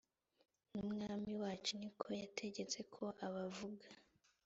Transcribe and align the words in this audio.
n 0.71 0.75
umwami 0.85 1.31
wacu 1.41 1.73
ni 1.81 1.89
ko 1.99 2.07
yategetse 2.21 2.79
ko 2.93 3.03
abavuga 3.25 3.87